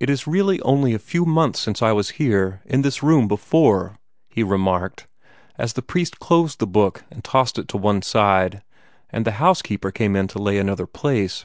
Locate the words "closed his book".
6.18-7.04